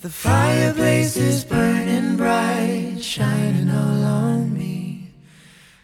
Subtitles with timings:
[0.00, 5.10] The fireplace is burning bright, shining all on me.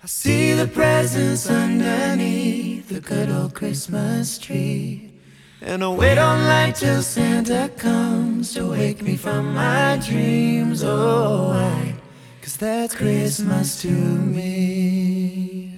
[0.05, 5.11] I see the presents underneath the good old Christmas tree.
[5.61, 10.85] And I wait on light till Santa comes to wake me from my dreams.
[10.85, 11.97] Oh, why?
[12.41, 14.74] Cause that's Christmas to me.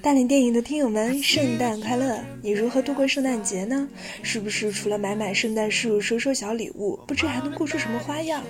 [0.07, 2.23] 大连电影的听友们，圣诞快乐！
[2.41, 3.89] 你如何度过圣诞节呢？
[4.23, 8.41] 是不是除了买买圣诞树、收收小礼物，不知还能过出什么花样？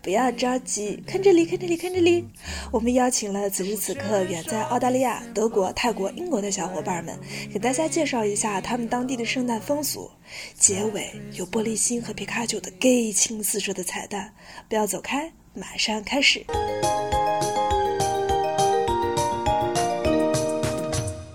[0.00, 2.24] 不要着急，看这里，看这里，看这里！
[2.70, 7.18] 我们邀请了此时此刻远在澳大利亚、德国、泰国、英国的小伙伴们，
[7.52, 10.08] 给大家介绍一下他们当地的圣诞风俗。
[10.54, 14.32] 结尾有玻璃心和皮卡丘的 gay 情四射的彩蛋，
[14.68, 16.46] 不要走开，马上开始。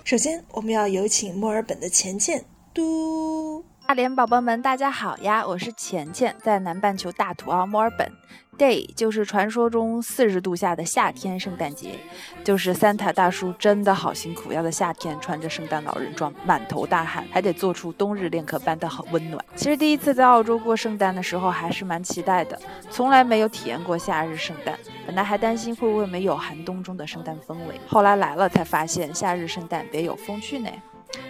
[0.06, 2.44] 首先，我们要有请墨尔本的钱钱。
[2.72, 5.44] 嘟，大连宝宝们，大家好呀！
[5.44, 8.12] 我是钱钱，在南半球大土澳墨尔本。
[8.58, 11.98] Day 就是传说中四十度下的夏天圣诞节，
[12.42, 19.44] 就是 Santa 大叔真的好辛苦，要在夏天穿着圣诞老人装，满头大汗，还得做出冬日恋客般的好温暖。
[19.54, 22.58] 其实第一次在澳洲过圣诞的时候，还是蛮期待的，
[22.90, 30.70] 从来没有体验过夏日圣诞，本来还担心会不会没有寒冬中的圣诞氛围，后来来了才发现夏日圣诞别有风趣呢。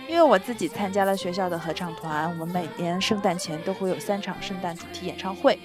[0.09, 5.59] 因为我自己参加了学校的合唱团，我们每年圣诞前都会有三场圣诞主题演唱会，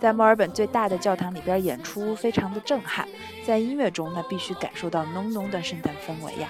[0.00, 3.06] 在墨尔本最大的教堂里边演出，非常的震撼。
[3.44, 6.48] 在音乐中，那必须感受到浓浓的圣诞氛围呀。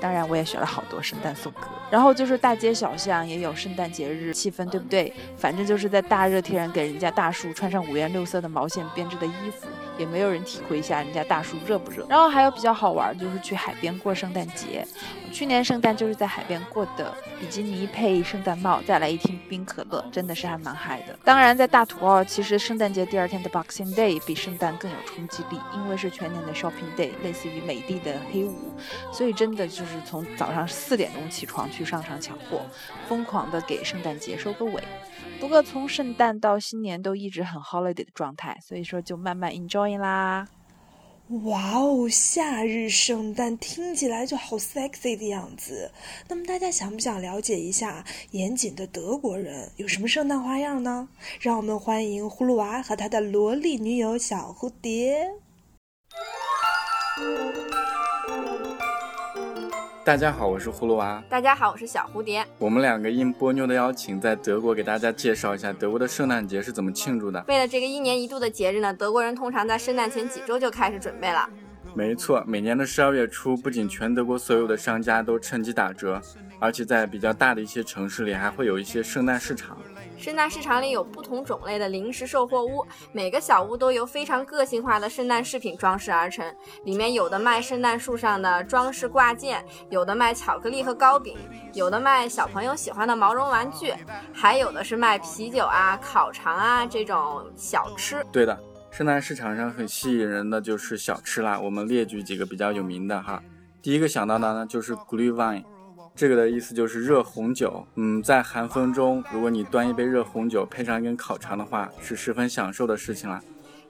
[0.00, 1.68] 当然，我也学了好多圣诞颂歌。
[1.90, 5.12] 然后就是大街小巷也有圣诞节日气氛，对不对？
[5.36, 9.66] 反正就是在大热天给人家大树穿上五颜六色的毛线编织的衣服，
[9.98, 12.06] 也没有人体会一下人家大树热不热。
[12.08, 14.86] 然后还有比较好玩，就是去海边过圣诞节。
[15.30, 21.18] 去年圣诞就是在海边过的，比基尼配圣诞帽，再来一听冰可乐，真的是还蛮嗨的。
[21.22, 28.54] 当然，在大土澳，其实圣诞节第二天的 Boxing Day 比圣诞更有冲击力，因为是全年的 Shopping Day，类似于美的的黑五，
[29.12, 32.62] 所以真的就是从早上四点钟起床去商场抢货，
[33.06, 34.82] 疯狂的给圣诞节收个尾。
[35.40, 40.46] 不过从圣诞到新年都一直很 holiday 的状态，所以说就慢慢 enjoy 啦。
[41.44, 45.90] 哇哦，夏日圣诞听起来就好 sexy 的样子。
[46.26, 51.08] 那么大家想不想了解一下严谨的德国人有什么圣诞花样呢？
[51.40, 55.30] 让我们欢迎葫芦娃和他的萝莉女友小蝴蝶。
[60.08, 61.22] 大家好，我是葫芦娃。
[61.28, 62.42] 大家好，我是小蝴蝶。
[62.56, 67.44] 我们两个应波妞的邀请，在德国给大家介绍一下德国的圣诞节是怎么庆祝的。
[67.46, 71.46] 为了这个一年一度的节日呢，德国人通常在圣诞前几周就开始准备了。
[71.94, 76.20] 没错，每年的十二月初，不仅全德国所有的商家都趁机打折，
[76.60, 79.76] 而且在比较大的一些城市里，还会有一些圣诞市场。
[80.16, 86.44] 圣诞市场里有不同种类的零食售货屋，每个小屋都由非常个性化的圣诞饰品装饰而成。
[86.84, 91.36] 里面有的卖圣诞树上的装饰挂件，有的卖巧克力和糕饼，
[91.72, 93.94] 有的卖小朋友喜欢的毛绒玩具，
[94.32, 98.24] 还有的是卖啤酒啊、烤肠啊这种小吃。
[98.32, 98.58] 对的，
[98.98, 101.56] 圣诞市场上很吸引人的就是小吃啦。
[101.60, 103.40] 我们列举几个比较有名的哈。
[103.80, 105.62] 第一个想到的呢就是 Glühwein。
[106.16, 113.40] 这个的意思就是热红酒，嗯，在寒风中，如果你端一杯热红酒，配上一根烤肠的话，是十分享受的事情啦。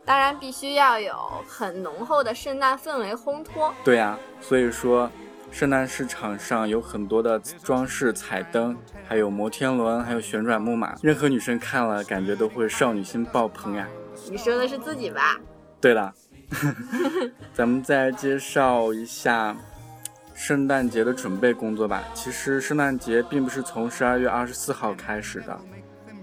[0.04, 1.14] 当然，必须要有
[1.48, 3.72] 很浓厚的圣诞氛围烘托。
[3.82, 5.10] 对呀，所以说，
[5.50, 8.76] 圣诞市场上有很多的装饰彩灯，
[9.06, 13.88] 还有摩天轮，还有旋转木马，任何女生看了，感觉都会少女心爆棚呀。
[14.30, 15.38] 你说的是自己吧？
[15.80, 16.14] 对了，
[17.54, 19.56] 咱们再介绍一下。
[20.34, 25.60] 圣诞节的准备工作吧，其实圣诞节并不是从十二月二十四号开始的，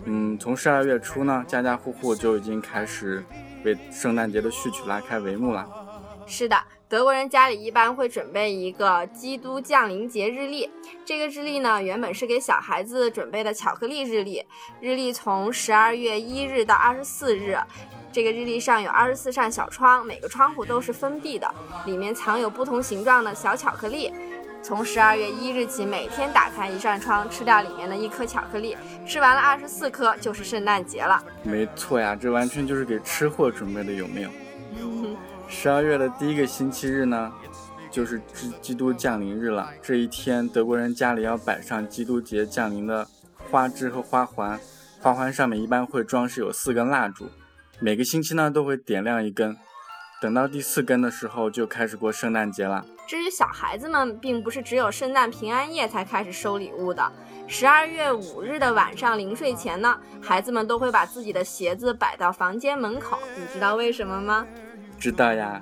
[0.06, 3.22] 嗯，从十二月初呢，家家户户就已经开始
[3.66, 5.68] 为圣诞节的序曲拉开帷幕了。
[6.26, 6.56] 是的，
[6.96, 10.70] 德国人家里一般会准备一个基督降临节日历，
[11.04, 14.42] 这个日历呢，原本是给小孩子准备的巧克力日历，
[14.80, 17.60] 日历从十二月一日到二十四日。
[18.14, 21.54] 这个日历上有二十四扇小窗，每个窗户都是封闭的，
[21.86, 24.14] 里面藏有不同形状的小巧克力。
[24.64, 31.22] 从十二月一日起，每天打开一扇窗，吃掉里面的一颗巧克力，吃完了二十四颗就是圣诞节了。
[31.44, 34.30] 没错呀，这完全就是给吃货准备的，有没有？
[35.48, 37.32] 十二月的第一个星期日呢，
[37.90, 39.70] 就是基基督降临日了。
[39.82, 43.08] 这一天，德国人家里要摆上基督节降临的
[43.50, 44.60] 花枝和花环，
[45.02, 47.30] 花环上面一般会装饰有四根蜡烛。
[47.80, 49.56] 每个星期呢都会点亮一根，
[50.22, 52.86] 等到第四根的时候就开始过圣诞节了。
[53.08, 57.12] 至于小孩子们，并不是只有圣诞平安夜才开始收礼物的，
[57.48, 63.20] 十二月五日的晚上临睡前呢，孩子们都会把自己的鞋子摆到房间门口。
[63.36, 64.46] 你知道为什么吗？
[64.98, 65.62] 知道呀，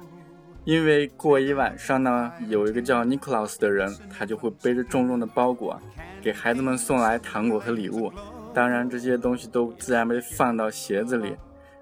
[0.64, 5.80] 因为过一晚上呢，有一个叫 Nicholas 的人，他就会背着重重的包裹，
[6.22, 8.12] 给孩子们送来糖果和礼物。
[8.54, 11.36] 当然，这些东西都自然被放到鞋子里。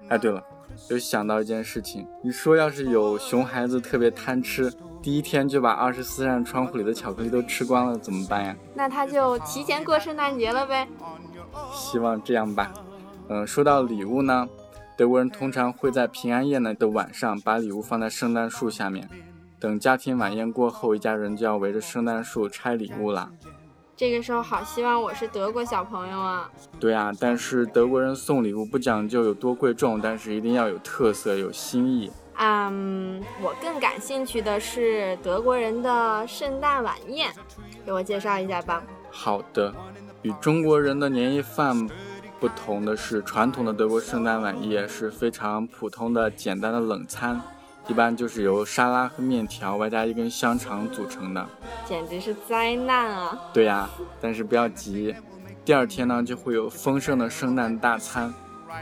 [0.08, 0.42] 哎，对了，
[0.88, 4.72] 又想到一件事情，你说要是有熊孩子特别贪吃，
[5.02, 8.56] 第一天就把二十四扇窗户里的巧克力都吃光了，怎么办呀？
[8.74, 10.88] 那他就提前过圣诞节了呗。
[11.72, 12.72] 希望这样吧。
[13.28, 14.48] 嗯，说到礼物呢，
[15.02, 19.08] 德国人通常会在平安夜呢的晚上把礼物放在圣诞树下面，
[19.58, 23.28] 等家庭晚宴过后，一家人就要围着圣诞树拆礼物了。
[23.96, 26.48] 这个时候好希望我是德国小朋友啊！
[26.78, 32.08] 对啊，但是德国人送礼物不讲究有多贵重，但是一定要有特色、有新意。
[32.38, 37.28] 嗯，我更感兴趣的是德国人的圣诞晚宴，
[37.84, 38.80] 给我介绍一下吧。
[39.10, 39.74] 好的，
[40.22, 41.88] 与中国人的年夜饭
[42.42, 47.40] 不同的是，传统的德国圣诞晚宴是非常普通的、简单的冷餐。
[47.86, 51.48] 一般就是由沙拉和面条外加一根香肠组成的，
[51.86, 53.38] 简直是灾难啊！
[53.54, 53.88] 对呀，
[54.20, 55.14] 但是不要急，
[55.64, 58.34] 第二天呢就会有丰盛的圣诞大餐，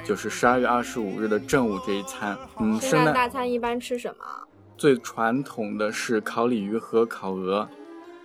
[0.06, 2.38] 就是十二月二十五日的正午这一餐。
[2.60, 4.24] 嗯，圣诞大餐一般吃什么？
[4.78, 7.68] 最传统的是烤鲤鱼和烤鹅。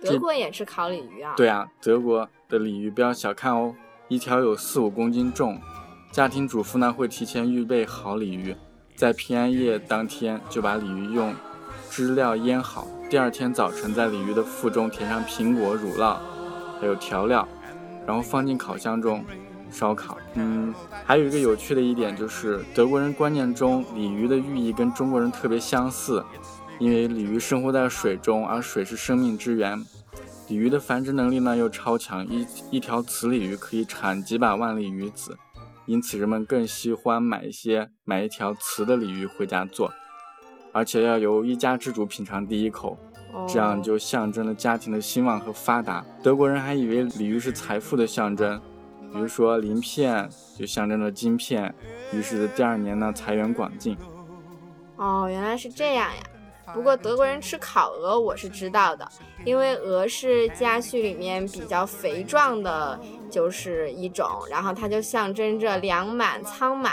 [0.02, 1.34] 德国也吃烤鲤鱼啊？
[1.36, 3.74] 对啊，德国的鲤鱼不要小看哦，
[4.08, 5.60] 一条有四五公斤重，
[6.12, 8.54] 家庭主妇呢会提前预备好鲤鱼。
[8.94, 11.34] 在平安夜当天就把鲤鱼用
[11.90, 16.18] 汁料腌好，第二天早晨在鲤鱼的腹中填上苹果、乳酪，
[16.80, 17.46] 还有调料，
[18.06, 19.24] 然后放进烤箱中
[19.72, 20.16] 烧烤。
[20.34, 20.72] 嗯，
[21.04, 26.24] 还有一个有趣的一点就是，德国人观念中鲤鱼的寓意跟中国人特别相似，
[26.78, 29.84] 因为鲤鱼生活在水中，而水是生命之源。
[30.48, 35.36] 鲤鱼的繁殖能力呢又超强，一一条雌鲤鱼可以产几百万粒鱼子。
[35.86, 39.92] 因此，人们更喜欢买一些买一条雌的鲤鱼回家做，
[40.72, 42.98] 而且要由一家之主品尝第一口，
[43.48, 46.04] 这样就象征了家庭的兴旺和发达。
[46.22, 48.60] 德国人还以为鲤鱼是财富的象征，
[49.12, 51.72] 比如说鳞片就象征着金片，
[52.12, 53.96] 于是第二年呢财源广进。
[54.96, 56.22] 哦，原来是这样呀。
[56.74, 59.08] 不过德国人吃烤鹅我是知道的，
[59.44, 62.98] 因为鹅是家畜里面比较肥壮的，
[63.30, 66.92] 就是一种，然后它就象征着粮满仓满，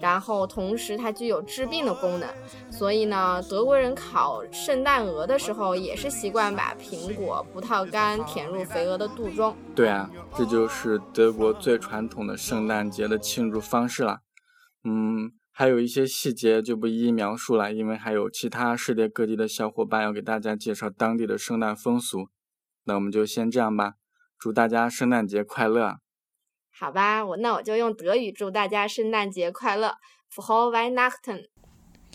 [0.00, 2.28] 然后同时它具有治病的功能，
[2.70, 9.56] 所以呢，德国人烤圣诞鹅的时候也是习惯把苹果、葡萄干填入肥鹅的肚中。
[9.74, 14.18] 对啊，这就是德国最传统的圣诞节的庆祝方式了。
[14.84, 15.32] 嗯。
[15.56, 22.26] 还有一些细节就不一一描述了，因为还有其他世界各地的小伙伴要给大家介绍当地的圣诞风俗。
[22.86, 23.94] 那我们就先这样吧，
[24.36, 25.98] 祝大家圣诞节快乐！
[26.76, 29.94] 好吧，我那我就用德语祝大家圣诞节快乐
[30.34, 31.44] ，Frohe Weihnachten！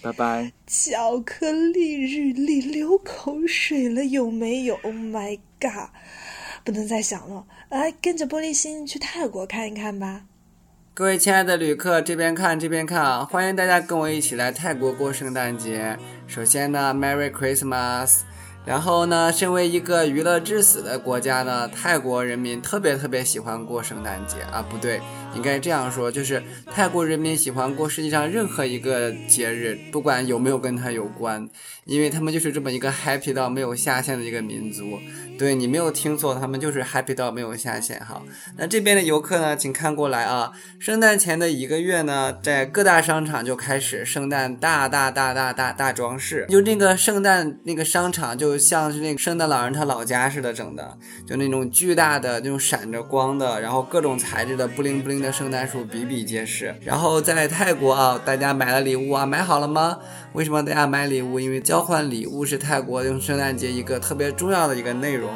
[0.04, 0.52] 拜拜。
[0.68, 5.92] 巧克力日历流口水了，有没有？Oh my god！
[6.66, 10.26] 不能再想了，来跟着玻璃心去泰国看一看吧。
[11.00, 13.24] 各位亲爱的旅客，这边看，这边看啊！
[13.24, 15.98] 欢迎大家跟我一起来泰国过圣诞节。
[16.28, 18.24] 首先呢，Merry Christmas。
[18.66, 25.00] 然后呢，身为一个娱乐至死的国家呢，泰国人民特别特别喜欢过圣诞节啊，不对，
[25.36, 26.42] 应该这样说，就是
[26.74, 31.48] 泰国人民喜欢过世界上任何一个节日，不管有没有跟他有关。
[31.86, 35.00] 因为他们就是这么一个 happy 到没有下限的一个民族，
[35.40, 38.22] 对你没有听错，他们就是 happy 到没有下限哈。
[38.58, 56.76] 那这边的游客呢，请看过来啊，圣诞前的一个月呢，在各大商场就开始圣诞大大大大大大装饰，就那个圣诞那个商场就像是那个圣诞老人他老家似的整的，就那种巨大的那种闪着光的，然后各种材质的布灵布灵的圣诞树比比皆是。
[56.82, 59.98] 然后在泰国啊，大家买了礼物啊，买好了吗？
[60.34, 61.40] 为什么大家买礼物？
[61.40, 65.32] 因为交换礼物是泰国用圣诞节一个特别重要的一个内容。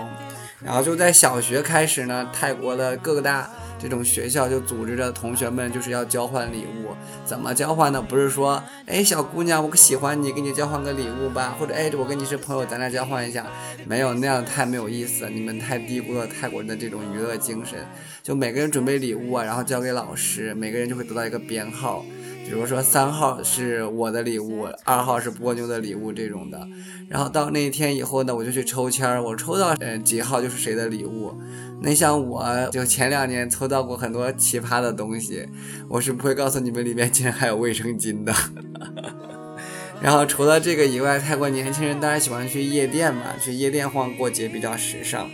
[0.64, 6.96] 然后就在小学开始呢，泰国的各个大这种学校就组织着同学们就是要交换礼物。
[7.26, 8.02] 怎么交换呢？
[8.02, 13.46] 不是说，哎，小姑娘，我喜欢你，给你交换个礼物吧，或者哎，我跟你是朋友，咱俩交换一下。
[13.86, 17.80] 没有那样太没有意思，你们太低估了泰国人的这种娱乐精神。
[18.22, 22.06] 就每个人准备礼物啊，然后交给老师，每个人就会得到一个编号。
[22.46, 26.68] 比如说三号是我的礼物，二号是波妞的礼物这种的，
[27.08, 31.34] 然后到那一天以后呢，我就去抽签儿，我抽到嗯几号就是谁的礼物。
[31.82, 35.48] 那像我就前两年抽到过很多奇葩的东西，
[35.90, 38.34] 我是不会告诉你们里面竟然还有卫生巾的。
[40.02, 45.30] 然后除了这个以外，泰国年轻人当然喜欢去夜店嘛，去夜店晃过节比较时尚。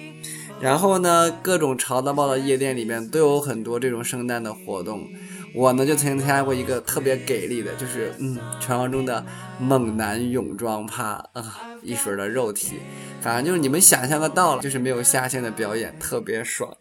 [0.62, 5.08] 然后呢，各种潮到爆的夜店里面都有很多这种圣诞的活动。
[5.56, 9.26] 我呢就曾经参加过一个特别给力的，就是嗯，传说中的
[9.60, 12.78] 猛男泳装趴啊，一水的肉体，
[13.22, 16.72] 反正就是你们想象得到了，就是没有下限的表演，特别爽。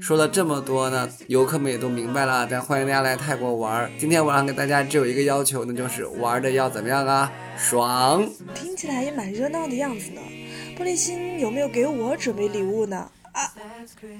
[0.00, 3.90] 说了这么多呢，游客们也都明白了，但欢迎大家来泰国玩。
[3.98, 7.32] 今天晚上给大家只有一个要求，那就是玩的要怎么样啊？
[7.56, 8.24] 爽！
[8.54, 10.20] 听起来也蛮热闹的样子呢。
[10.78, 13.10] 玻璃心有没有给我准备礼物呢？
[13.32, 13.52] 啊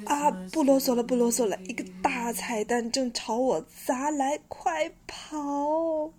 [0.06, 0.30] 啊！
[0.52, 6.12] 不啰嗦了，不啰嗦了，一个大彩蛋正朝我砸来，快跑！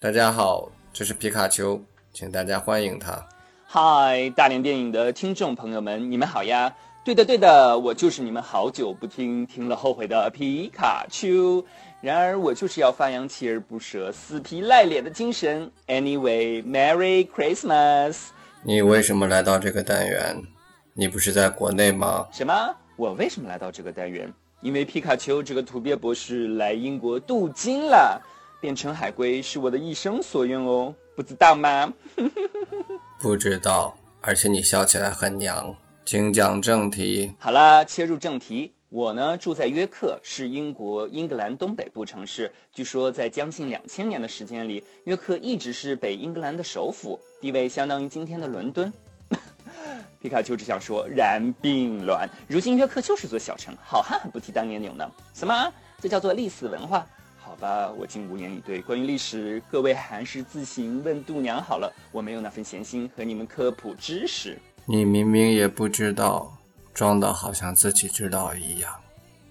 [0.00, 3.28] 大家好，这是皮卡丘，请大家欢迎他。
[3.66, 6.74] 嗨，大连电影的听众朋友们，你们好呀！
[7.08, 11.64] 对的，对的，我就是你们好久不听、听了后悔的皮卡丘。
[12.02, 15.72] 然而，我就是要发扬锲而不舍、死皮赖脸的精神。
[15.86, 18.24] Anyway，Merry Christmas！
[18.62, 20.36] 你为什么来到这个单元？
[20.92, 22.28] 你不是在国内吗？
[22.30, 22.76] 什么？
[22.96, 24.30] 我为什么来到这个单元？
[24.60, 28.20] 因为皮卡丘这个土鳖博士来英国镀金了，
[28.60, 31.90] 变成海龟是我的一生所愿哦，不知道吗？
[33.18, 35.74] 不知道，而且你笑起来很娘。
[36.10, 37.34] 请讲正题。
[37.38, 38.72] 好了，切入正题。
[38.88, 42.50] 我呢住在约克，是英国英格兰东北部城市。
[42.72, 48.90] 据说在将近两千年的时间里，约克一直是北英格兰的首府，地位相当于今天的伦敦。
[50.22, 52.26] 皮卡丘只想说然并卵。
[52.48, 55.06] 如今约克就是座小城，好汉不提当年勇呢。
[55.34, 55.70] 什么？
[56.00, 57.06] 这叫做历史文化？
[57.36, 58.80] 好吧，我竟无言以对。
[58.80, 61.92] 关于历史，各位还是自行问度娘好了。
[62.10, 64.58] 我没有那份闲心和你们科普知识。
[64.90, 66.50] 你明明也不知道。
[66.94, 68.92] 装的好像自己知道一样，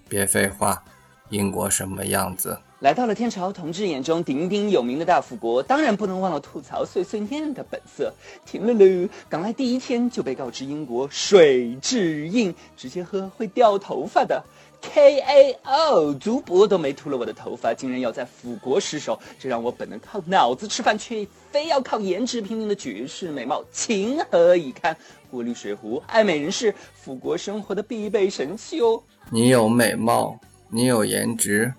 [0.10, 0.84] 别废话。
[1.30, 2.58] 英国什么样子？
[2.80, 8.14] 来到了天朝同志眼中鼎鼎有名的大富国，当然不能忘了吐槽碎碎念的本色。
[8.46, 14.44] 停了喽，刚来第一天就被告知英国水质硬，直接喝会掉头发的。
[14.82, 24.96] K A O，足博都没秃了我的头发，竟然要在腐国失手，这让我本能靠脑子吃饭却非要靠颜值拼命的绝世美貌情何以堪？
[25.30, 29.04] 过滤水壶，爱美人士，腐国生活的必备神器哦。
[29.30, 31.74] 你有美貌，你有颜值，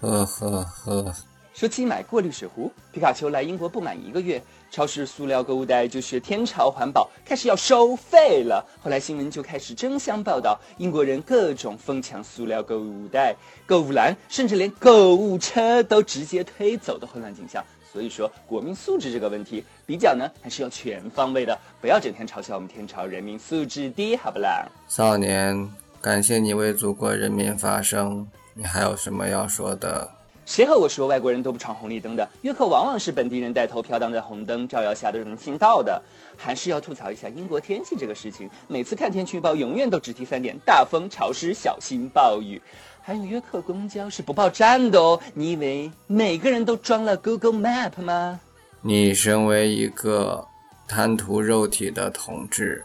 [0.00, 1.14] 呵呵呵。
[1.54, 4.42] 说起买过滤水壶，皮卡丘来英国不满一个月。
[4.70, 8.66] 超市塑料购物袋就学天朝环保，开始要收费了。
[8.82, 17.62] 后来新闻就开始争相报道英国人各种疯抢塑料购物袋、购物篮，甚至连购物车都直接推走的混乱景象。
[17.92, 24.66] 所以说，国民素质这个问题比较呢，还是要全方位的，不要整天嘲笑我们天朝人民素质低，好不啦？
[24.88, 30.10] 少年，感谢你为祖国人民发声，你还有什么要说的？
[30.44, 32.28] 谁和我说外国人都不闯红绿灯的？
[32.42, 36.02] 约克往往是本地人带头飘荡在红灯照耀下的人行道的。
[36.36, 42.60] 还是要吐槽一下英国天气这个事情，每次看天气预报，永远都只提三点：大风、潮湿、小心暴雨。
[43.00, 45.20] 还有约克公交是不报站的哦。
[45.34, 48.40] 你以为每个人都装了 Google Map 吗？
[48.80, 50.44] 你身为一个
[50.88, 52.84] 贪图肉体的同志，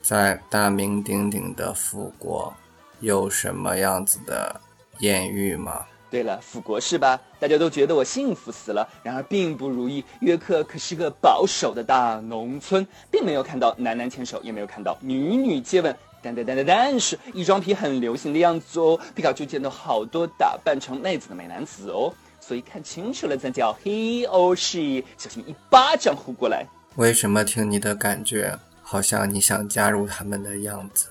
[0.00, 2.52] 在大名鼎鼎的富国，
[3.00, 4.58] 有什么样子的
[5.00, 5.84] 艳遇吗？
[6.14, 7.20] 对了，腐国是吧？
[7.40, 10.04] 大家都觉得我幸福死了，然而并不如意。
[10.20, 15.92] 约克可是个保守的大农村，并没有看到男男牵手，也没有看到女女接吻。
[16.22, 18.96] 但但但但但是，异装癖很流行的样子哦。
[19.12, 26.64] 皮卡丘见到好多打扮成妹子的美男子哦，所以看清楚了再叫 he or she，小心一巴掌呼过来。
[26.94, 31.08] 为什么听你的感觉好像你想加入他们的样子？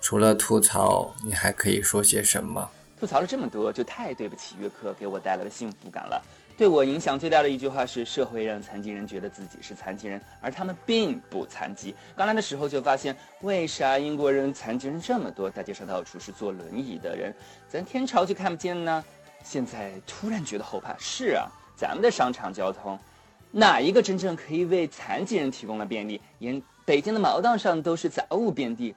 [0.00, 2.68] 除了吐槽，你还可以说些什么？
[2.98, 6.22] 吐槽了这么多，就太对不起约克给我带来的幸福感了。
[6.56, 11.94] 对我影响最大的一句话是：社会让残疾人觉得自己是残疾人，而他们并不残疾。
[12.16, 15.50] 刚来的时候就发现，为啥英国人残疾人这么多？
[15.50, 17.34] 大街上到处是坐轮椅的人，
[17.68, 19.04] 咱天朝就看不见呢？
[19.44, 20.96] 现在突然觉得后怕。
[20.98, 22.98] 是啊，咱们的商场交通，
[23.50, 26.18] 哪一个真正可以为残疾人提供了便利？
[26.38, 28.94] 连北京的毛道上都是杂物遍地。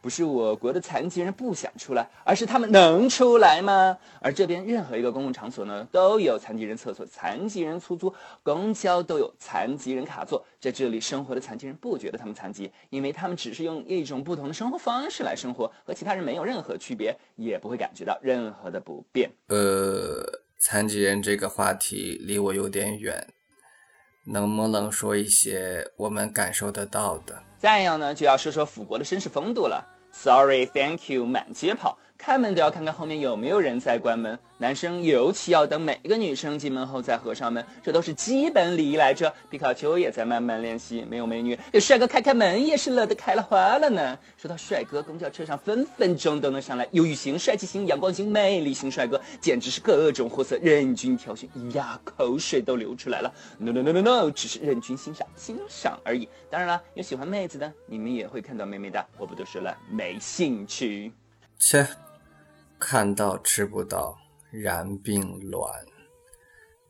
[0.00, 3.96] 不是我国的残疾人不想出来，而是他们能出来吗？
[4.20, 10.44] 而这边任何一个公共场所呢，都有残疾人厕所、残疾人出租，公交都有残疾人卡座。
[10.60, 19.30] 在这里生活的残疾人不觉得他们残疾，因为他们只是用一种不同的生活方式来生活，和其他人没有任何区别，也不会感觉到任何的不便。
[19.48, 20.22] 呃，
[20.58, 23.26] 残疾人这个话题离我有点远，
[24.24, 27.42] 能不能说一些我们感受得到的？
[27.58, 29.86] 再要呢，就要说说腐国的绅士风度了。
[30.12, 34.38] Sorry, thank you，满街跑，开门都要看看后面有没有人在关门。
[34.58, 39.32] 男生尤其要等每一个女生进门后再合上门，这都是基本礼仪来着。
[39.48, 41.02] 皮卡丘也在慢慢练习。
[41.08, 44.18] 没有美女，有帅哥开开门也是乐得开了花了呢。
[44.36, 51.48] 说到帅哥，公交车上分分钟都能上来，忧郁型、帅气型、阳光型、魅力型帅哥，简直是各种货色任君挑选。
[51.72, 53.32] 呀，口水都流出来了。
[53.56, 56.28] No no no no no，只是任君欣赏欣赏而已。
[56.50, 61.10] 当然了，有喜欢妹子的，你们也会看到妹妹的，我不多说了，没兴趣。
[61.58, 62.09] 切。
[62.80, 64.16] 看到吃不到，
[64.50, 65.70] 然并卵。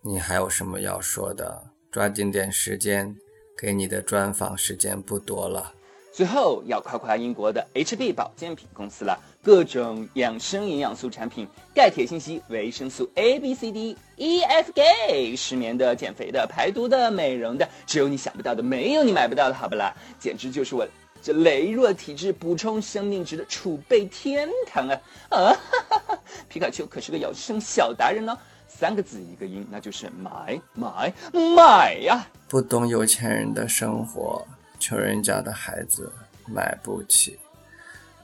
[0.02, 1.64] 你还有什么要说的？
[1.90, 3.16] 抓紧点时间，
[3.58, 5.74] 给你的专访时间不多了。
[6.12, 19.92] 最后要夸夸英国的 HB 保健品公司了，各种养生营养素产品，钙、铁、锌、硒、维生素 A、B、C、D、E、F、G，失眠的、减肥的、排毒的、美容的，只有你想不到的，没有你买不到的，好不啦？
[20.20, 20.86] 简直就是我。
[21.22, 25.00] 这羸弱体质补充生命值的储备天堂啊！
[25.28, 25.58] 啊，哈
[25.88, 26.18] 哈哈！
[26.48, 28.36] 皮卡丘可是个养生小达人呢，
[28.66, 32.26] 三个字一个音，那就是买买买呀！
[32.48, 34.46] 不懂有钱人的生活，
[34.78, 36.10] 穷人家的孩子
[36.46, 37.38] 买不起。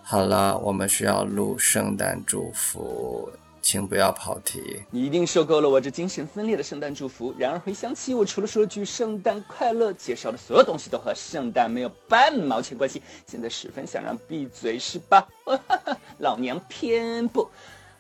[0.03, 3.31] 好了，我们需要录圣诞祝福。
[3.69, 4.81] 请不要跑题。
[4.93, 7.35] 你一定受够了我这精神分裂的圣诞祝福。
[7.37, 15.27] 然而回想起我除了说句圣诞快乐，介绍的所有东西都和圣诞没有半毛钱关系，现在十分想让闭嘴是吧？
[16.19, 17.51] 老娘偏不。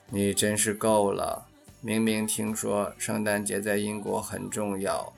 [0.09, 1.45] 你真是够了！
[1.81, 5.13] 明明听说圣诞节在英国很重要，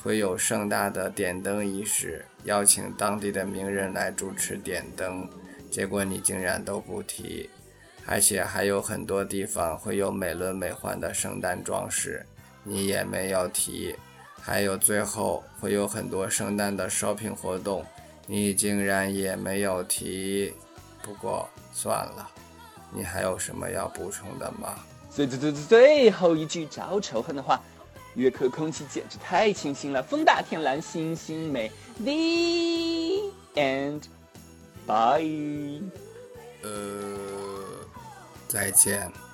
[0.00, 5.28] 会有盛大的点灯仪式，邀请当地的名人来主持点灯，
[5.68, 7.50] 结果你竟然都不提。
[8.10, 12.24] 而且还有很多地方会有美轮美奂的圣诞装饰，
[12.64, 13.94] 你也没有提。
[14.40, 17.84] 还有最后会有很多圣诞的 shopping 活动，
[18.26, 20.54] 你竟然也没有提。
[21.02, 22.30] 不过算了，
[22.94, 24.78] 你还有什么要补充的吗？
[25.10, 27.60] 最最最最最后一句招仇恨的话，
[28.14, 31.70] 约克空气简直太清新了，风大天蓝，星星美。
[31.98, 34.04] The end.
[34.86, 35.82] Bye.
[36.62, 37.27] 呃。
[38.48, 39.27] 再见。